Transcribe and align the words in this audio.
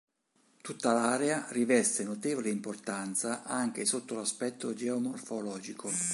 Tutta 0.63 0.93
l'area 0.93 1.45
riveste 1.51 2.03
notevole 2.03 2.49
importanza 2.49 3.43
anche 3.43 3.85
sotto 3.85 4.15
l'aspetto 4.15 4.73
geomorfologico. 4.73 5.91